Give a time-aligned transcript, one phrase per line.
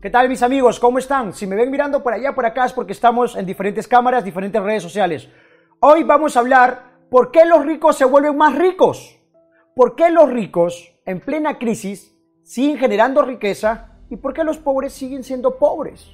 [0.00, 0.80] ¿Qué tal mis amigos?
[0.80, 1.34] ¿Cómo están?
[1.34, 4.62] Si me ven mirando por allá, por acá es porque estamos en diferentes cámaras, diferentes
[4.62, 5.28] redes sociales.
[5.78, 9.20] Hoy vamos a hablar por qué los ricos se vuelven más ricos.
[9.76, 14.94] ¿Por qué los ricos en plena crisis siguen generando riqueza y por qué los pobres
[14.94, 16.10] siguen siendo pobres?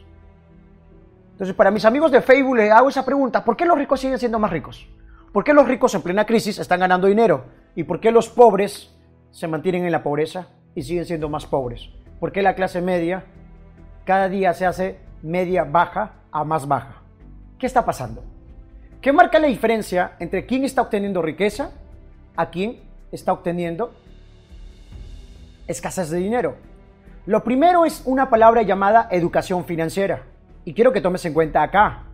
[1.30, 4.18] Entonces, para mis amigos de Facebook les hago esa pregunta, ¿por qué los ricos siguen
[4.18, 4.88] siendo más ricos?
[5.32, 7.44] ¿Por qué los ricos en plena crisis están ganando dinero?
[7.76, 8.92] ¿Y por qué los pobres
[9.30, 11.88] se mantienen en la pobreza y siguen siendo más pobres?
[12.18, 13.26] ¿Por qué la clase media
[14.06, 17.02] cada día se hace media baja a más baja.
[17.58, 18.22] ¿Qué está pasando?
[19.02, 21.72] ¿Qué marca la diferencia entre quién está obteniendo riqueza
[22.36, 23.92] a quién está obteniendo
[25.66, 26.56] escasez de dinero?
[27.26, 30.22] Lo primero es una palabra llamada educación financiera.
[30.64, 32.04] Y quiero que tomes en cuenta acá.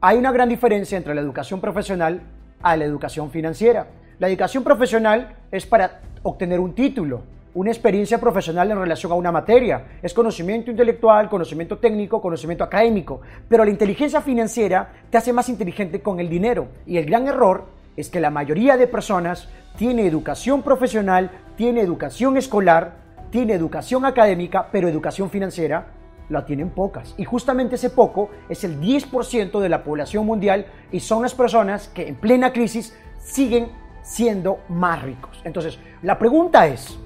[0.00, 2.22] Hay una gran diferencia entre la educación profesional
[2.60, 3.86] a la educación financiera.
[4.18, 7.22] La educación profesional es para obtener un título,
[7.56, 9.98] una experiencia profesional en relación a una materia.
[10.02, 13.22] Es conocimiento intelectual, conocimiento técnico, conocimiento académico.
[13.48, 16.68] Pero la inteligencia financiera te hace más inteligente con el dinero.
[16.86, 17.64] Y el gran error
[17.96, 22.96] es que la mayoría de personas tiene educación profesional, tiene educación escolar,
[23.30, 25.86] tiene educación académica, pero educación financiera
[26.28, 27.14] la tienen pocas.
[27.16, 31.88] Y justamente ese poco es el 10% de la población mundial y son las personas
[31.88, 33.68] que en plena crisis siguen
[34.02, 35.40] siendo más ricos.
[35.42, 36.98] Entonces, la pregunta es,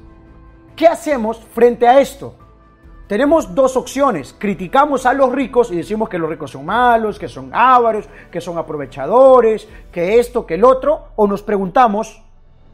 [0.77, 2.35] ¿Qué hacemos frente a esto?
[3.11, 4.33] Tenemos dos opciones.
[4.39, 8.41] Criticamos a los ricos y decimos que los ricos son malos, que son ávaros, que
[8.41, 11.09] son aprovechadores, que esto, que el otro.
[11.17, 12.23] O nos preguntamos,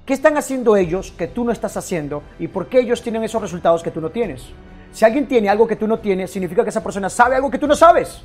[0.05, 2.22] ¿qué están haciendo ellos que tú no estás haciendo?
[2.38, 4.53] ¿Y por qué ellos tienen esos resultados que tú no tienes?
[4.92, 7.58] Si alguien tiene algo que tú no tienes, significa que esa persona sabe algo que
[7.58, 8.22] tú no sabes.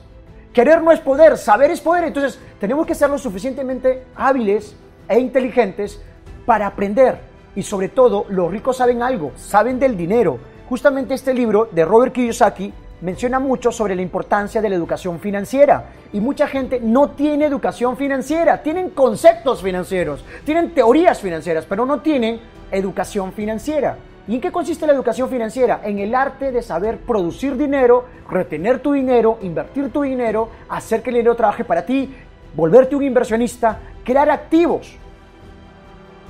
[0.52, 2.04] Querer no es poder, saber es poder.
[2.04, 4.76] Entonces tenemos que ser lo suficientemente hábiles
[5.08, 6.02] e inteligentes
[6.46, 10.40] para aprender y sobre todo los ricos saben algo, saben del dinero.
[10.70, 15.90] Justamente este libro de Robert Kiyosaki menciona mucho sobre la importancia de la educación financiera
[16.14, 22.00] y mucha gente no tiene educación financiera, tienen conceptos financieros, tienen teorías financieras, pero no
[22.02, 22.40] tienen
[22.72, 23.98] educación financiera.
[24.28, 25.82] ¿Y en qué consiste la educación financiera?
[25.84, 31.10] En el arte de saber producir dinero, retener tu dinero, invertir tu dinero, hacer que
[31.10, 32.14] el dinero trabaje para ti,
[32.56, 34.98] volverte un inversionista, crear activos.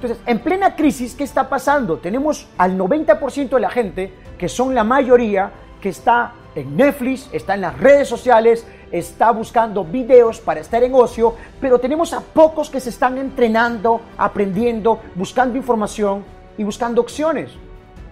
[0.02, 2.00] Entonces, en plena crisis, ¿qué está pasando?
[2.00, 7.54] Tenemos al 90% de la gente, que son la mayoría, que está en Netflix, está
[7.54, 12.72] en las redes sociales, está buscando videos para estar en ocio, pero tenemos a pocos
[12.72, 16.26] que se están entrenando, aprendiendo, buscando información
[16.58, 17.52] y buscando opciones.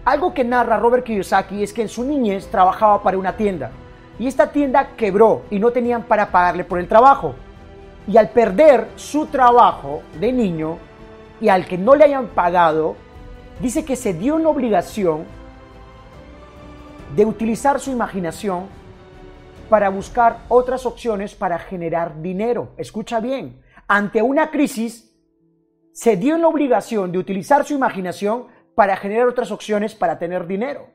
[0.06, 3.72] Algo que narra Robert Kiyosaki es que en su niñez trabajaba para una tienda
[4.20, 7.34] y esta tienda quebró y no tenían para pagarle por el trabajo.
[8.08, 10.78] Y al perder su trabajo de niño,
[11.42, 12.96] y al que no le hayan pagado,
[13.62, 15.26] dice que se dio una obligación
[17.16, 18.68] de utilizar su imaginación
[19.70, 22.70] para buscar otras opciones para generar dinero.
[22.78, 25.16] Escucha bien, ante una crisis
[25.94, 30.88] se dio una obligación de utilizar su imaginación para generar otras opciones para tener dinero.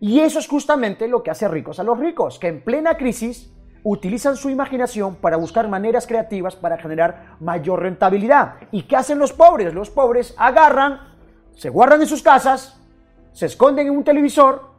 [0.00, 3.52] Y eso es justamente lo que hace ricos a los ricos, que en plena crisis
[3.82, 8.54] utilizan su imaginación para buscar maneras creativas para generar mayor rentabilidad.
[8.70, 9.74] ¿Y qué hacen los pobres?
[9.74, 11.00] Los pobres agarran,
[11.54, 12.80] se guardan en sus casas,
[13.32, 14.70] se esconden en un televisor,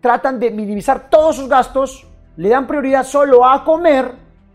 [0.00, 2.06] tratan de minimizar todos sus gastos,
[2.36, 4.12] le dan prioridad solo a comer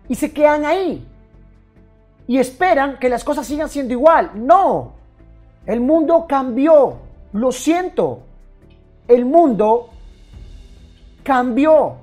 [0.08, 1.08] y se quedan ahí.
[2.28, 4.32] Y esperan que las cosas sigan siendo igual.
[4.36, 4.94] No,
[5.66, 6.98] el mundo cambió,
[7.34, 8.24] lo siento.
[9.08, 9.90] El mundo
[11.24, 11.96] cambió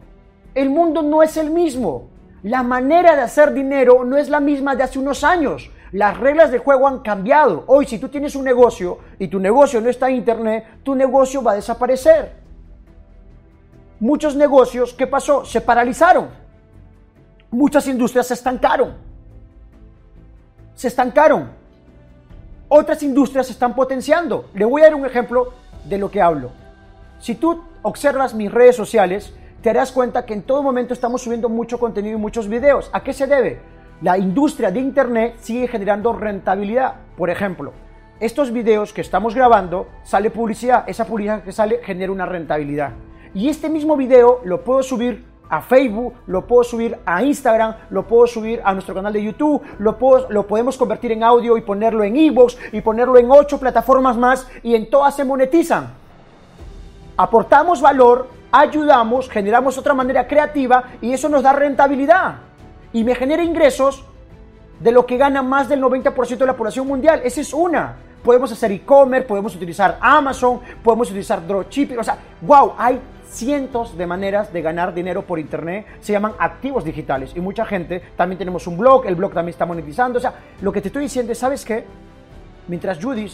[0.56, 2.09] el mundo no es el mismo.
[2.43, 5.71] La manera de hacer dinero no es la misma de hace unos años.
[5.93, 7.65] Las reglas de juego han cambiado.
[7.67, 11.43] Hoy si tú tienes un negocio y tu negocio no está en Internet, tu negocio
[11.43, 12.33] va a desaparecer.
[14.00, 15.45] Muchos negocios, ¿qué pasó?
[15.45, 16.28] Se paralizaron.
[17.50, 18.95] Muchas industrias se estancaron.
[20.75, 21.50] Se estancaron.
[22.69, 24.49] Otras industrias se están potenciando.
[24.55, 25.53] Le voy a dar un ejemplo
[25.84, 26.50] de lo que hablo.
[27.21, 29.34] Si tú observas mis redes sociales,
[29.66, 32.89] te darás cuenta que en todo momento estamos subiendo mucho contenido y muchos videos.
[32.92, 33.59] ¿A qué se debe?
[34.01, 36.95] La industria de Internet sigue generando rentabilidad.
[37.16, 37.72] Por ejemplo,
[38.21, 40.84] estos videos que estamos grabando, sale publicidad.
[40.89, 42.92] Esa publicidad que sale genera una rentabilidad.
[43.34, 48.07] Y este mismo video lo puedo subir a Facebook, lo puedo subir a Instagram, lo
[48.07, 49.98] puedo subir a nuestro canal de YouTube, lo,
[50.28, 54.47] lo podemos convertir en audio y ponerlo en ebooks y ponerlo en ocho plataformas más
[54.62, 55.92] y en todas se monetizan.
[57.16, 62.37] Aportamos valor ayudamos, generamos otra manera creativa y eso nos da rentabilidad
[62.93, 64.05] y me genera ingresos
[64.81, 67.21] de lo que gana más del 90% de la población mundial.
[67.25, 67.97] Esa es una.
[68.23, 71.99] Podemos hacer e-commerce, podemos utilizar Amazon, podemos utilizar dropshipping.
[71.99, 76.85] O sea, wow, hay cientos de maneras de ganar dinero por internet, se llaman activos
[76.85, 80.33] digitales y mucha gente, también tenemos un blog, el blog también está monetizando, o sea,
[80.63, 81.85] lo que te estoy diciendo es, ¿sabes qué?
[82.69, 83.33] Mientras Judith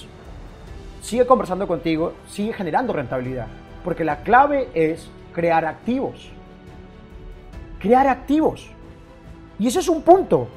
[1.01, 3.47] sigue conversando contigo, sigue generando rentabilidad,
[3.85, 6.31] porque la clave es crear activos.
[7.79, 8.69] Crear activos.
[9.59, 10.49] Y ese es un punto.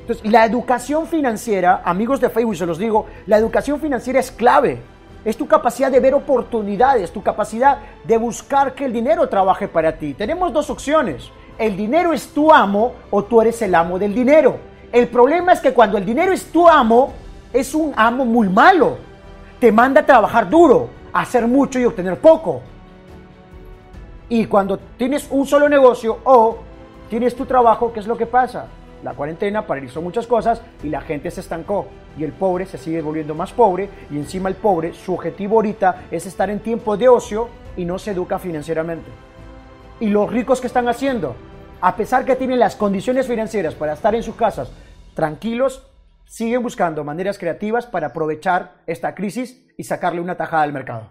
[0.00, 4.80] Entonces, la educación financiera, amigos de Facebook, se los digo, la educación financiera es clave.
[5.24, 9.96] Es tu capacidad de ver oportunidades, tu capacidad de buscar que el dinero trabaje para
[9.98, 10.14] ti.
[10.14, 11.30] Tenemos dos opciones.
[11.58, 14.56] El dinero es tu amo o tú eres el amo del dinero.
[14.92, 17.12] El problema es que cuando el dinero es tu amo,
[17.52, 18.96] es un amo muy malo.
[19.58, 22.62] Te manda a trabajar duro, hacer mucho y obtener poco.
[24.28, 26.58] Y cuando tienes un solo negocio o
[27.08, 28.66] tienes tu trabajo, ¿qué es lo que pasa?
[29.02, 31.86] La cuarentena paralizó muchas cosas y la gente se estancó.
[32.18, 36.04] Y el pobre se sigue volviendo más pobre y encima el pobre, su objetivo ahorita
[36.10, 39.10] es estar en tiempo de ocio y no se educa financieramente.
[40.00, 41.34] Y los ricos que están haciendo,
[41.80, 44.70] a pesar que tienen las condiciones financieras para estar en sus casas
[45.14, 45.89] tranquilos,
[46.30, 51.10] siguen buscando maneras creativas para aprovechar esta crisis y sacarle una tajada al mercado.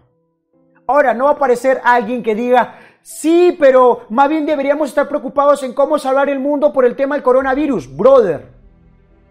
[0.86, 5.62] Ahora, no va a aparecer alguien que diga, sí, pero más bien deberíamos estar preocupados
[5.62, 7.94] en cómo salvar el mundo por el tema del coronavirus.
[7.94, 8.46] Brother,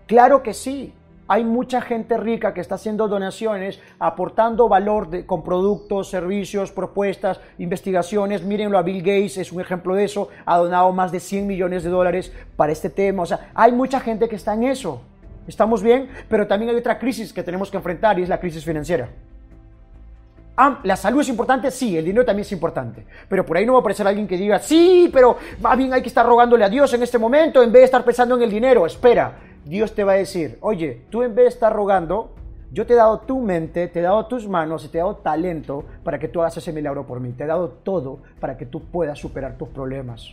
[0.06, 0.94] claro que sí.
[1.28, 8.44] Hay mucha gente rica que está haciendo donaciones, aportando valor con productos, servicios, propuestas, investigaciones.
[8.44, 10.30] Mírenlo a Bill Gates, es un ejemplo de eso.
[10.46, 13.24] Ha donado más de 100 millones de dólares para este tema.
[13.24, 15.02] O sea, hay mucha gente que está en eso.
[15.50, 16.08] ¿Estamos bien?
[16.30, 19.10] Pero también hay otra crisis que tenemos que enfrentar y es la crisis financiera.
[20.56, 21.72] Ah, ¿La salud es importante?
[21.72, 23.04] Sí, el dinero también es importante.
[23.28, 26.04] Pero por ahí no va a aparecer alguien que diga, sí, pero más bien hay
[26.04, 28.52] que estar rogándole a Dios en este momento en vez de estar pensando en el
[28.52, 28.86] dinero.
[28.86, 32.36] Espera, Dios te va a decir, oye, tú en vez de estar rogando,
[32.72, 35.16] yo te he dado tu mente, te he dado tus manos y te he dado
[35.16, 37.32] talento para que tú hagas ese milagro por mí.
[37.32, 40.30] Te he dado todo para que tú puedas superar tus problemas.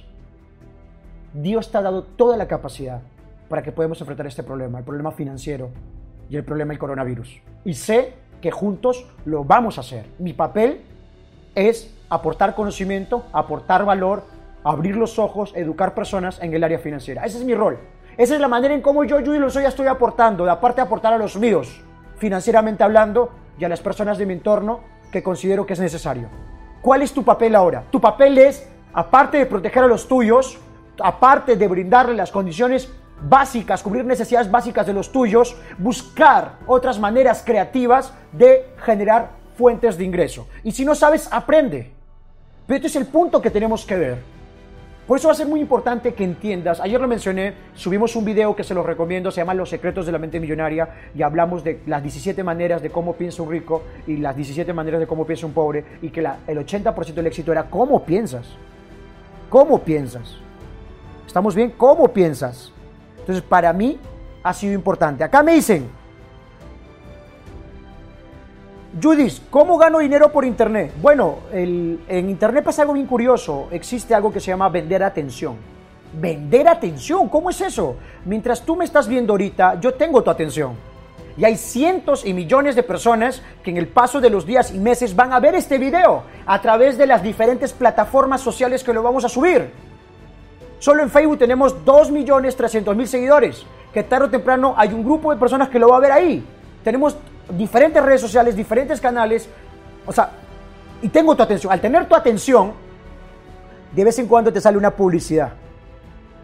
[1.33, 3.01] Dios te ha dado toda la capacidad
[3.49, 5.71] para que podamos enfrentar este problema, el problema financiero
[6.29, 7.41] y el problema del coronavirus.
[7.65, 10.07] Y sé que juntos lo vamos a hacer.
[10.19, 10.81] Mi papel
[11.55, 14.25] es aportar conocimiento, aportar valor,
[14.65, 17.25] abrir los ojos, educar personas en el área financiera.
[17.25, 17.79] Ese es mi rol.
[18.17, 21.19] Esa es la manera en cómo yo, yo soy, estoy aportando, aparte de aportar a
[21.19, 21.83] los míos,
[22.17, 26.29] financieramente hablando, y a las personas de mi entorno que considero que es necesario.
[26.83, 27.85] ¿Cuál es tu papel ahora?
[27.91, 30.59] Tu papel es, aparte de proteger a los tuyos,
[31.01, 37.43] aparte de brindarle las condiciones básicas, cubrir necesidades básicas de los tuyos, buscar otras maneras
[37.45, 40.47] creativas de generar fuentes de ingreso.
[40.63, 41.93] Y si no sabes, aprende.
[42.67, 44.37] Pero este es el punto que tenemos que ver.
[45.07, 48.57] Por eso va a ser muy importante que entiendas, ayer lo mencioné, subimos un video
[48.57, 51.81] que se los recomiendo, se llama Los secretos de la mente millonaria y hablamos de
[51.87, 55.47] las 17 maneras de cómo piensa un rico y las 17 maneras de cómo piensa
[55.47, 58.49] un pobre y que el 80% del éxito era cómo piensas.
[59.49, 60.39] ¿Cómo piensas?
[61.25, 61.75] ¿Estamos bien?
[61.77, 62.73] ¿Cómo piensas?
[63.27, 63.99] Entonces, para mí
[64.45, 65.25] ha sido importante.
[65.25, 65.89] Acá me dicen,
[69.03, 70.93] Judith, ¿cómo gano dinero por Internet?
[71.03, 73.67] Bueno, en Internet pasa algo bien curioso.
[73.73, 75.57] Existe algo que se llama vender atención.
[76.13, 77.97] Vender atención, ¿cómo es eso?
[78.25, 80.75] Mientras tú me estás viendo ahorita, yo tengo tu atención.
[81.37, 84.79] Y hay cientos y millones de personas que en el paso de los días y
[84.79, 89.03] meses van a ver este video a través de las diferentes plataformas sociales que lo
[89.03, 89.71] vamos a subir.
[90.79, 95.69] Solo en Facebook tenemos 2.300.000 seguidores, que tarde o temprano hay un grupo de personas
[95.69, 96.45] que lo va a ver ahí.
[96.85, 97.17] Tenemos
[97.49, 99.49] diferentes redes sociales, diferentes canales,
[100.07, 100.31] o sea,
[101.03, 101.73] y tengo tu atención.
[101.73, 102.73] Al tener tu atención,
[103.93, 105.53] de vez en cuando te sale una publicidad.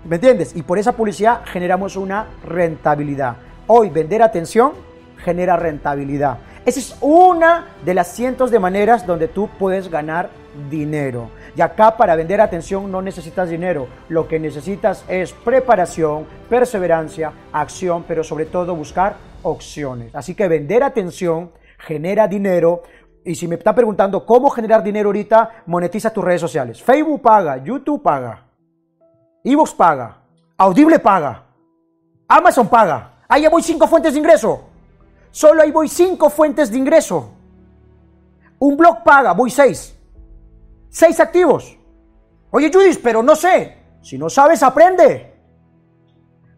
[0.04, 0.56] ¿Me entiendes?
[0.56, 3.36] Y por esa publicidad generamos una rentabilidad.
[3.66, 4.72] Hoy vender atención
[5.18, 6.38] genera rentabilidad.
[6.64, 10.30] Esa es una de las cientos de maneras donde tú puedes ganar
[10.70, 11.30] dinero.
[11.56, 13.88] Y acá para vender atención no necesitas dinero.
[14.08, 20.14] Lo que necesitas es preparación, perseverancia, acción, pero sobre todo buscar opciones.
[20.14, 22.82] Así que vender atención genera dinero.
[23.24, 26.80] Y si me está preguntando cómo generar dinero ahorita, monetiza tus redes sociales.
[26.80, 28.46] Facebook paga, YouTube paga,
[29.42, 30.16] Evox paga,
[30.58, 31.42] Audible paga,
[32.28, 33.24] Amazon paga.
[33.28, 34.71] Ahí voy cinco fuentes de ingreso.
[35.32, 37.32] Solo ahí voy cinco fuentes de ingreso.
[38.58, 39.98] Un blog paga, voy seis.
[40.88, 41.76] Seis activos.
[42.50, 43.78] Oye, Judith, pero no sé.
[44.02, 45.32] Si no sabes, aprende.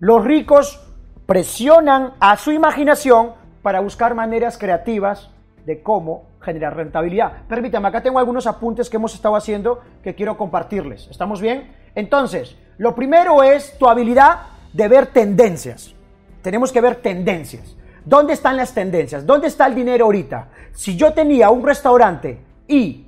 [0.01, 0.81] Los ricos
[1.25, 5.31] presionan a su imaginación para buscar maneras creativas
[5.65, 7.47] de cómo generar rentabilidad.
[7.49, 11.07] Permítame, acá tengo algunos apuntes que hemos estado haciendo que quiero compartirles.
[11.11, 11.75] ¿Estamos bien?
[11.95, 14.41] Entonces, lo primero es tu habilidad
[14.73, 15.95] de ver tendencias.
[16.43, 17.77] Tenemos que ver tendencias.
[18.05, 19.25] ¿Dónde están las tendencias?
[19.25, 20.49] ¿Dónde está el dinero ahorita?
[20.73, 23.07] Si yo tenía un restaurante y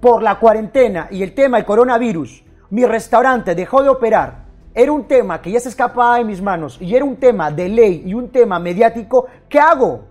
[0.00, 5.04] por la cuarentena y el tema del coronavirus, mi restaurante dejó de operar, era un
[5.04, 8.12] tema que ya se escapaba de mis manos y era un tema de ley y
[8.12, 10.04] un tema mediático, ¿qué hago?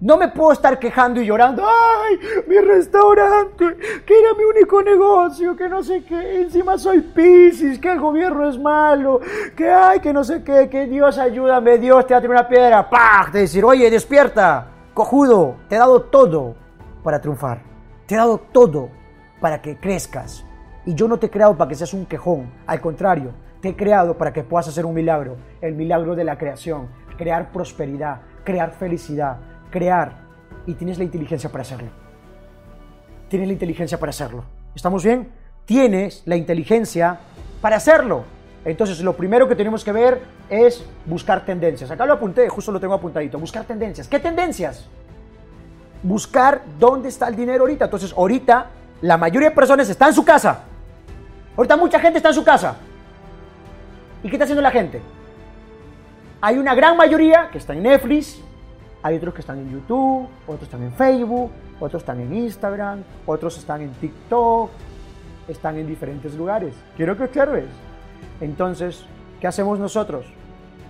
[0.00, 3.76] No me puedo estar quejando y llorando, ay, mi restaurante,
[4.06, 8.48] que era mi único negocio, que no sé qué, encima soy Piscis, que el gobierno
[8.48, 9.20] es malo,
[9.56, 13.28] que ay, que no sé qué, que Dios ayúdame, Dios te da una piedra, ¡pah!
[13.32, 16.54] Te decir, oye, despierta, cojudo, te he dado todo
[17.02, 17.62] para triunfar,
[18.06, 18.90] te he dado todo
[19.40, 20.44] para que crezcas.
[20.86, 23.76] Y yo no te he creado para que seas un quejón, al contrario, te he
[23.76, 28.70] creado para que puedas hacer un milagro, el milagro de la creación, crear prosperidad, crear
[28.70, 29.38] felicidad
[29.70, 30.12] crear
[30.66, 31.88] y tienes la inteligencia para hacerlo.
[33.28, 34.44] Tienes la inteligencia para hacerlo.
[34.74, 35.28] ¿Estamos bien?
[35.64, 37.20] Tienes la inteligencia
[37.60, 38.24] para hacerlo.
[38.64, 41.90] Entonces, lo primero que tenemos que ver es buscar tendencias.
[41.90, 43.38] Acá lo apunté, justo lo tengo apuntadito.
[43.38, 44.08] Buscar tendencias.
[44.08, 44.86] ¿Qué tendencias?
[46.02, 47.86] Buscar dónde está el dinero ahorita.
[47.86, 48.66] Entonces, ahorita
[49.02, 50.64] la mayoría de personas está en su casa.
[51.56, 52.76] Ahorita mucha gente está en su casa.
[54.22, 55.00] ¿Y qué está haciendo la gente?
[56.40, 58.40] Hay una gran mayoría que está en Netflix,
[59.02, 61.50] hay otros que están en YouTube, otros están en Facebook,
[61.80, 64.70] otros están en Instagram, otros están en TikTok,
[65.46, 66.74] están en diferentes lugares.
[66.96, 67.66] Quiero que observes.
[68.40, 69.04] Entonces,
[69.40, 70.26] ¿qué hacemos nosotros?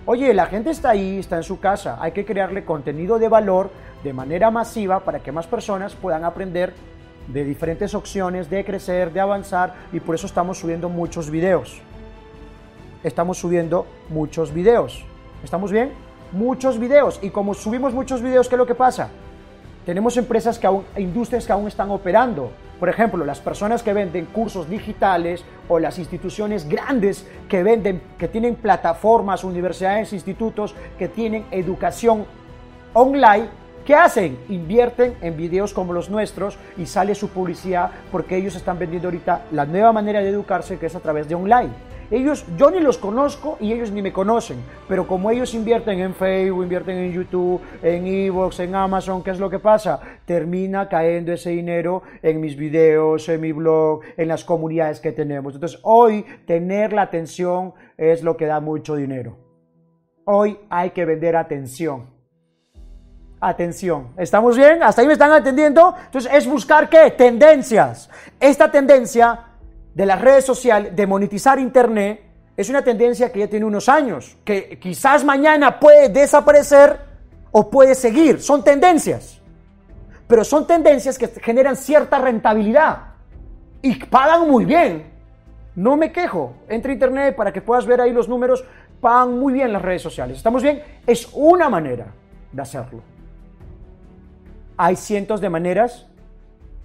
[0.05, 1.97] Oye, la gente está ahí, está en su casa.
[1.99, 3.69] Hay que crearle contenido de valor
[4.03, 6.73] de manera masiva para que más personas puedan aprender
[7.27, 11.79] de diferentes opciones, de crecer, de avanzar y por eso estamos subiendo muchos videos.
[13.03, 15.05] Estamos subiendo muchos videos.
[15.43, 16.08] ¿Estamos bien?
[16.31, 17.19] Muchos videos.
[17.21, 19.09] Y como subimos muchos videos, ¿qué es lo que pasa?
[19.85, 22.51] Tenemos empresas que aún, industrias que aún están operando.
[22.79, 28.27] Por ejemplo, las personas que venden cursos digitales o las instituciones grandes que venden, que
[28.27, 32.25] tienen plataformas, universidades, institutos que tienen educación
[32.93, 33.49] online,
[33.85, 34.37] ¿qué hacen?
[34.47, 39.45] Invierten en videos como los nuestros y sale su publicidad porque ellos están vendiendo ahorita
[39.51, 41.88] la nueva manera de educarse que es a través de online.
[42.11, 46.15] Ellos, yo ni los conozco y ellos ni me conocen, pero como ellos invierten en
[46.15, 49.99] Facebook, invierten en YouTube, en Evox, en Amazon, ¿qué es lo que pasa?
[50.25, 55.53] Termina cayendo ese dinero en mis videos, en mi blog, en las comunidades que tenemos.
[55.53, 59.37] Entonces, hoy tener la atención es lo que da mucho dinero.
[60.25, 62.07] Hoy hay que vender atención.
[63.39, 64.13] Atención.
[64.17, 64.81] ¿Estamos bien?
[64.81, 65.93] ¿Hasta ahí me están atendiendo?
[66.05, 67.11] Entonces, es buscar qué?
[67.11, 68.09] Tendencias.
[68.39, 69.48] Esta tendencia
[69.99, 72.21] de las redes sociales, de monetizar Internet,
[72.55, 77.01] es una tendencia que ya tiene unos años, que quizás mañana puede desaparecer
[77.51, 78.41] o puede seguir.
[78.41, 79.41] Son tendencias.
[80.25, 83.07] Pero son tendencias que generan cierta rentabilidad
[83.81, 85.11] y pagan muy bien.
[85.75, 86.53] No me quejo.
[86.69, 88.63] Entra a Internet para que puedas ver ahí los números.
[89.01, 90.37] Pagan muy bien las redes sociales.
[90.37, 90.81] ¿Estamos bien?
[91.05, 92.05] Es una manera
[92.53, 93.01] de hacerlo.
[94.77, 96.07] Hay cientos de maneras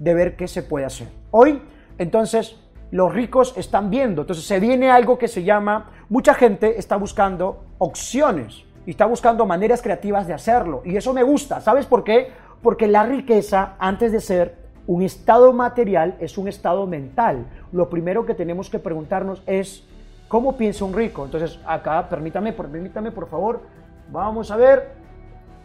[0.01, 1.07] de ver qué se puede hacer.
[1.31, 1.63] Hoy,
[1.97, 2.57] entonces,
[2.95, 4.23] los ricos están viendo.
[4.23, 9.45] Entonces se viene algo que se llama, mucha gente está buscando opciones y está buscando
[9.47, 10.81] maneras creativas de hacerlo.
[10.85, 11.61] Y eso me gusta.
[11.61, 12.29] ¿Sabes por qué?
[12.63, 14.55] Porque la riqueza, antes de ser
[14.87, 17.47] un estado material, es un estado mental.
[17.73, 19.83] Lo primero que tenemos que preguntarnos es,
[20.29, 21.25] ¿cómo piensa un rico?
[21.25, 23.63] Entonces, acá, permítame, permítame, por favor,
[24.13, 25.04] vamos a ver.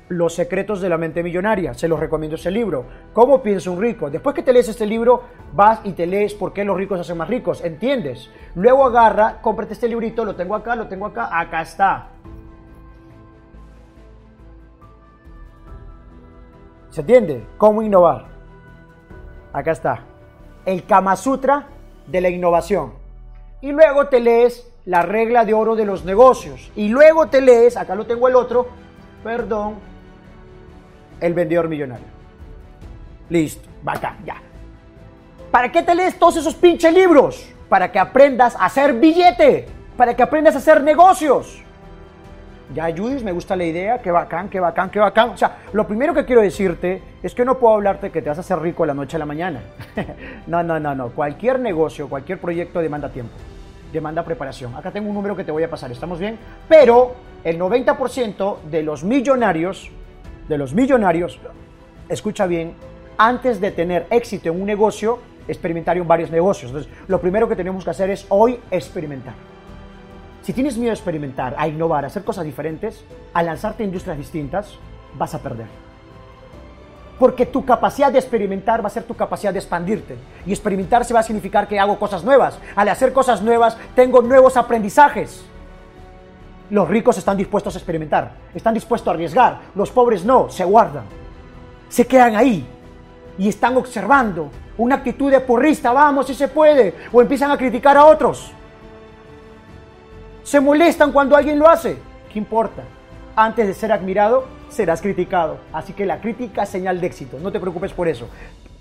[0.10, 1.74] Los secretos de la mente millonaria.
[1.74, 2.86] Se los recomiendo ese libro.
[3.14, 4.10] ¿Cómo piensa un rico?
[4.10, 5.24] Después que te lees este libro,
[5.54, 7.64] vas y te lees por qué los ricos se hacen más ricos.
[7.64, 8.30] ¿Entiendes?
[8.56, 12.08] Luego agarra, cómprate este librito, lo tengo acá, lo tengo acá, acá está.
[16.90, 17.46] ¿Se entiende?
[17.58, 18.26] ¿Cómo innovar?
[19.54, 20.04] Acá está.
[20.66, 21.68] El Kama Sutra
[22.08, 22.94] de la innovación.
[23.62, 26.72] Y luego te lees la regla de oro de los negocios.
[26.76, 28.68] Y luego te lees, acá lo tengo el otro,
[29.24, 29.76] perdón,
[31.20, 32.08] el vendedor millonario.
[33.30, 34.38] Listo, acá, ya.
[35.52, 37.48] ¿Para qué te lees todos esos pinches libros?
[37.68, 41.64] Para que aprendas a hacer billete, para que aprendas a hacer negocios.
[42.74, 45.30] Ya, Judith, me gusta la idea, qué bacán, qué bacán, qué bacán.
[45.30, 48.38] O sea, lo primero que quiero decirte es que no puedo hablarte que te vas
[48.38, 49.62] a hacer rico la noche a la mañana.
[50.48, 51.10] no, no, no, no.
[51.10, 53.34] Cualquier negocio, cualquier proyecto demanda tiempo,
[53.92, 54.76] demanda preparación.
[54.76, 56.38] Acá tengo un número que te voy a pasar, ¿estamos bien?
[56.68, 59.90] Pero el 90% de los millonarios
[60.50, 61.40] de los millonarios,
[62.10, 62.74] escucha bien,
[63.18, 66.72] antes de tener éxito en un negocio, experimentaron varios negocios.
[66.72, 69.34] Entonces, lo primero que tenemos que hacer es hoy experimentar.
[70.42, 73.04] Si tienes miedo a experimentar, a innovar, a hacer cosas diferentes,
[73.34, 74.74] a lanzarte a industrias distintas,
[75.18, 75.68] vas a perder.
[77.20, 80.16] Porque tu capacidad de experimentar va a ser tu capacidad de expandirte.
[80.46, 82.58] Y experimentar se va a significar que hago cosas nuevas.
[82.76, 85.44] Al hacer cosas nuevas, tengo nuevos aprendizajes.
[86.70, 91.04] Los ricos están dispuestos a experimentar, están dispuestos a arriesgar, los pobres no, se guardan,
[91.88, 92.68] se quedan ahí.
[93.38, 97.96] y están observando una actitud de porrista, vamos, si se puede, o empiezan a criticar
[97.96, 98.52] a otros.
[100.44, 101.98] Se molestan cuando alguien lo hace.
[102.32, 102.84] ¿Qué importa?
[103.36, 105.60] Antes de ser admirado, serás criticado.
[105.72, 107.40] Así que la crítica es señal de éxito.
[107.40, 108.28] No te preocupes por eso.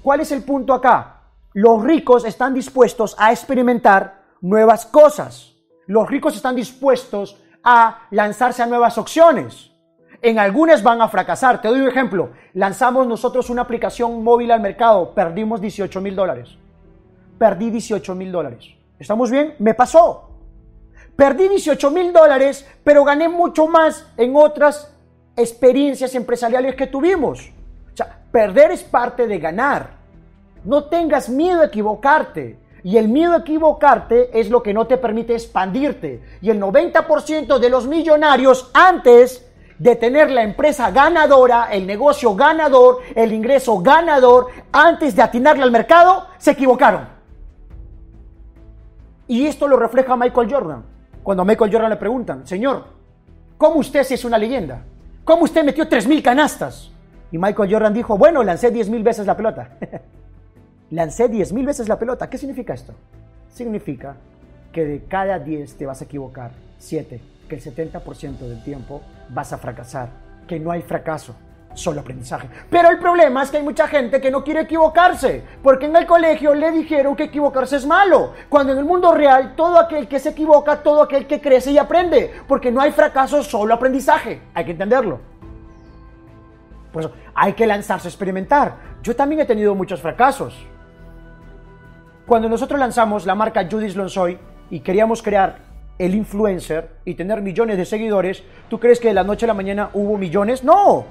[0.02, 1.20] ¿Cuál es el punto acá?
[1.52, 5.54] Los ricos están dispuestos a experimentar nuevas cosas.
[5.86, 9.70] Los ricos están dispuestos a lanzarse a nuevas opciones.
[10.20, 11.60] En algunas van a fracasar.
[11.60, 12.30] Te doy un ejemplo.
[12.54, 15.14] Lanzamos nosotros una aplicación móvil al mercado.
[15.14, 16.56] Perdimos 18 mil dólares.
[17.38, 18.64] Perdí 18 mil dólares.
[18.98, 19.54] ¿Estamos bien?
[19.60, 20.30] Me pasó.
[21.14, 24.94] Perdí 18 mil dólares, pero gané mucho más en otras
[25.36, 27.52] experiencias empresariales que tuvimos.
[27.92, 29.90] O sea, perder es parte de ganar.
[30.64, 32.58] No tengas miedo a equivocarte.
[32.84, 36.22] Y el miedo a equivocarte es lo que no te permite expandirte.
[36.40, 39.44] Y el 90% de los millonarios antes
[39.78, 45.70] de tener la empresa ganadora, el negocio ganador, el ingreso ganador, antes de atinarle al
[45.70, 47.08] mercado, se equivocaron.
[49.28, 50.84] Y esto lo refleja Michael Jordan.
[51.22, 52.84] Cuando Michael Jordan le preguntan, Señor,
[53.56, 54.82] ¿cómo usted si es una leyenda?
[55.24, 56.90] ¿Cómo usted metió 3.000 canastas?
[57.30, 59.76] Y Michael Jordan dijo, bueno, lancé 10.000 veces la pelota.
[60.90, 62.28] lancé 10.000 veces la pelota.
[62.30, 62.94] ¿Qué significa esto?
[63.50, 64.16] Significa
[64.72, 69.52] que de cada 10 te vas a equivocar, 7, que el 70% del tiempo vas
[69.52, 70.10] a fracasar,
[70.46, 71.34] que no hay fracaso
[71.74, 72.48] solo aprendizaje.
[72.70, 76.06] Pero el problema es que hay mucha gente que no quiere equivocarse, porque en el
[76.06, 80.18] colegio le dijeron que equivocarse es malo, cuando en el mundo real todo aquel que
[80.18, 84.64] se equivoca, todo aquel que crece y aprende, porque no hay fracaso, solo aprendizaje, hay
[84.64, 85.20] que entenderlo.
[86.92, 88.76] Pues hay que lanzarse a experimentar.
[89.02, 90.66] Yo también he tenido muchos fracasos.
[92.28, 94.36] Cuando nosotros lanzamos la marca Judith Lonsoy
[94.68, 95.60] y queríamos crear
[95.98, 99.54] el influencer y tener millones de seguidores, ¿tú crees que de la noche a la
[99.54, 100.62] mañana hubo millones?
[100.62, 101.06] No,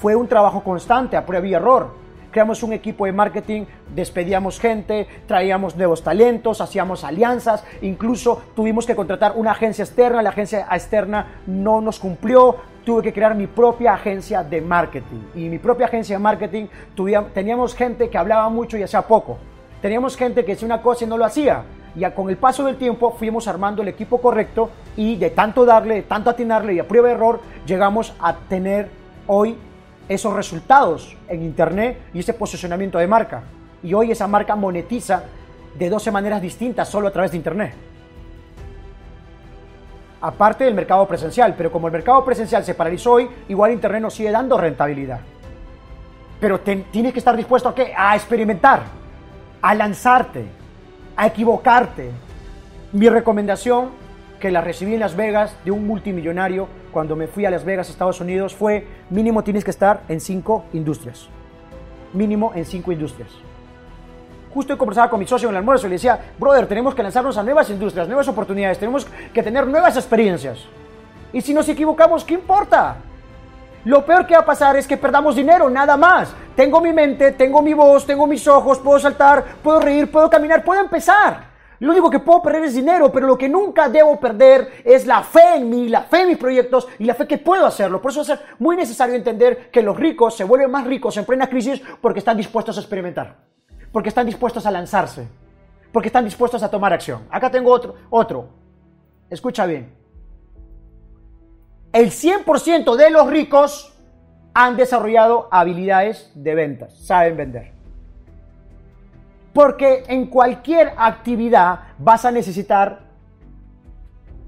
[0.00, 1.94] fue un trabajo constante, a prueba y error.
[2.32, 8.96] Creamos un equipo de marketing, despedíamos gente, traíamos nuevos talentos, hacíamos alianzas, incluso tuvimos que
[8.96, 13.94] contratar una agencia externa, la agencia externa no nos cumplió, tuve que crear mi propia
[13.94, 15.20] agencia de marketing.
[15.36, 16.66] Y mi propia agencia de marketing
[17.32, 19.38] teníamos gente que hablaba mucho y hacía poco.
[19.80, 21.62] Teníamos gente que hacía una cosa y no lo hacía.
[21.94, 25.96] Y con el paso del tiempo fuimos armando el equipo correcto y de tanto darle,
[25.96, 28.88] de tanto atinarle y a prueba de error, llegamos a tener
[29.26, 29.56] hoy
[30.08, 33.42] esos resultados en Internet y ese posicionamiento de marca.
[33.82, 35.22] Y hoy esa marca monetiza
[35.78, 37.74] de 12 maneras distintas solo a través de Internet.
[40.20, 44.14] Aparte del mercado presencial, pero como el mercado presencial se paralizó hoy, igual Internet nos
[44.14, 45.20] sigue dando rentabilidad.
[46.40, 47.92] Pero tienes que estar dispuesto a qué?
[47.96, 48.82] A experimentar,
[49.62, 50.46] a lanzarte,
[51.16, 52.10] a equivocarte.
[52.92, 53.90] Mi recomendación,
[54.40, 57.90] que la recibí en Las Vegas de un multimillonario cuando me fui a Las Vegas,
[57.90, 61.28] Estados Unidos, fue mínimo tienes que estar en cinco industrias.
[62.12, 63.30] Mínimo en cinco industrias.
[64.54, 67.02] Justo he conversado con mi socio en el almuerzo y le decía, brother, tenemos que
[67.02, 70.60] lanzarnos a nuevas industrias, nuevas oportunidades, tenemos que tener nuevas experiencias.
[71.32, 72.96] Y si nos equivocamos, ¿qué importa?
[73.88, 76.34] Lo peor que va a pasar es que perdamos dinero, nada más.
[76.54, 80.62] Tengo mi mente, tengo mi voz, tengo mis ojos, puedo saltar, puedo reír, puedo caminar,
[80.62, 81.48] puedo empezar.
[81.78, 85.22] Lo único que puedo perder es dinero, pero lo que nunca debo perder es la
[85.22, 88.02] fe en mí, la fe en mis proyectos y la fe que puedo hacerlo.
[88.02, 91.48] Por eso es muy necesario entender que los ricos se vuelven más ricos en plena
[91.48, 93.38] crisis porque están dispuestos a experimentar,
[93.90, 95.26] porque están dispuestos a lanzarse,
[95.92, 97.26] porque están dispuestos a tomar acción.
[97.30, 98.50] Acá tengo otro, otro.
[99.30, 99.97] Escucha bien.
[101.92, 103.94] El 100% de los ricos
[104.54, 107.72] han desarrollado habilidades de ventas, saben vender.
[109.52, 113.00] Porque en cualquier actividad vas a necesitar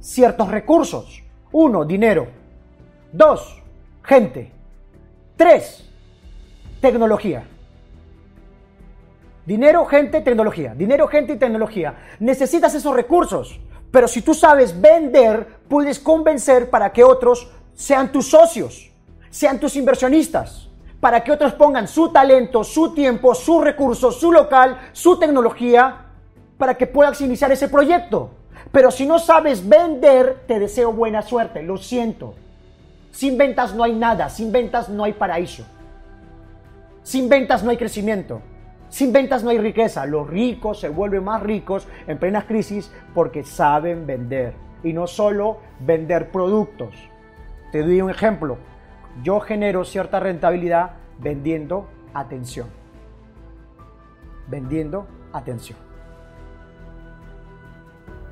[0.01, 1.23] ciertos recursos.
[1.53, 2.29] Uno, dinero.
[3.13, 3.63] Dos,
[4.03, 4.53] gente.
[5.37, 5.89] Tres,
[6.81, 7.45] tecnología.
[9.47, 10.75] Dinero, gente, tecnología.
[10.75, 11.95] Dinero, gente y tecnología.
[12.21, 13.59] Necesitas esos recursos.
[13.91, 18.91] Pero si tú sabes vender, puedes convencer para que otros sean tus socios,
[19.31, 24.79] sean tus inversionistas para que otros pongan su talento, su tiempo, sus recursos, su local,
[24.93, 26.07] su tecnología,
[26.59, 28.31] para que puedas iniciar ese proyecto.
[28.71, 32.35] Pero si no sabes vender, te deseo buena suerte, lo siento.
[33.11, 35.65] Sin ventas no hay nada, sin ventas no hay paraíso.
[37.03, 38.43] Sin ventas no hay crecimiento.
[38.91, 40.05] Sin ventas no hay riqueza.
[40.05, 44.53] Los ricos se vuelven más ricos en plena crisis porque saben vender.
[44.83, 46.95] Y no solo vender productos.
[47.73, 48.59] Te doy un ejemplo
[49.23, 52.69] yo genero cierta rentabilidad vendiendo atención.
[54.47, 55.79] Vendiendo atención.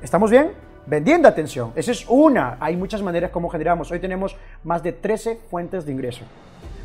[0.01, 0.51] ¿Estamos bien?
[0.85, 1.71] Vendiendo atención.
[1.75, 2.57] Esa es una.
[2.59, 3.91] Hay muchas maneras como generamos.
[3.91, 6.25] Hoy tenemos más de 13 fuentes de ingreso.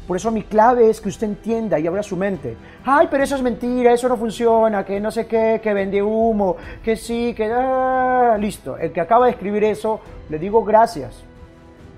[0.07, 2.57] Por eso mi clave es que usted entienda y abra su mente.
[2.85, 6.57] Ay, pero eso es mentira, eso no funciona, que no sé qué, que vende humo,
[6.83, 7.51] que sí, que...
[7.51, 11.25] Ah, listo, el que acaba de escribir eso, le digo gracias.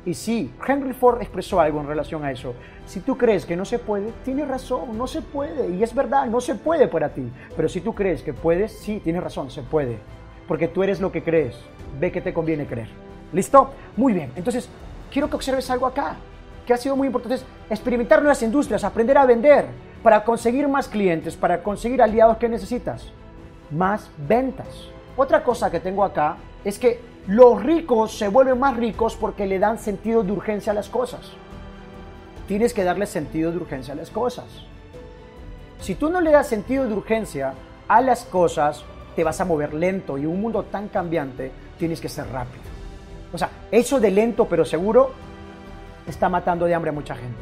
[0.05, 2.55] Y sí, Henry Ford expresó algo en relación a eso.
[2.87, 5.71] Si tú crees que no se puede, tienes razón, no se puede.
[5.71, 7.29] Y es verdad, no se puede para ti.
[7.57, 9.99] Pero si tú crees que puedes, sí, tienes razón, se puede.
[10.47, 11.57] Porque tú eres lo que crees.
[11.99, 12.89] Ve que te conviene creer.
[13.33, 13.71] ¿Listo?
[13.97, 14.31] Muy bien.
[14.37, 14.69] Entonces,
[15.11, 16.15] quiero que observes algo acá
[16.67, 19.67] que ha sido muy importante, es experimentar nuevas industrias, aprender a vender
[20.03, 23.11] para conseguir más clientes, para conseguir aliados que necesitas.
[23.71, 24.67] Más ventas.
[25.17, 29.59] Otra cosa que tengo acá es que los ricos se vuelven más ricos porque le
[29.59, 31.33] dan sentido de urgencia a las cosas.
[32.47, 34.45] Tienes que darle sentido de urgencia a las cosas.
[35.81, 37.55] Si tú no le das sentido de urgencia
[37.89, 42.09] a las cosas, te vas a mover lento y un mundo tan cambiante tienes que
[42.09, 42.63] ser rápido.
[43.33, 45.26] O sea, eso de lento pero seguro
[46.07, 47.41] está matando de hambre a mucha gente.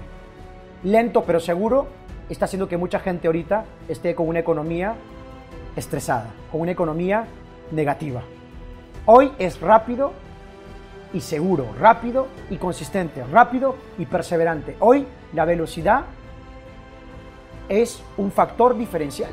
[0.82, 1.86] Lento pero seguro
[2.28, 4.94] está haciendo que mucha gente ahorita esté con una economía
[5.76, 7.26] estresada, con una economía
[7.70, 8.22] negativa.
[9.06, 10.12] Hoy es rápido
[11.12, 14.76] y seguro, rápido y consistente, rápido y perseverante.
[14.80, 16.04] Hoy la velocidad
[17.68, 19.30] es un factor diferencial.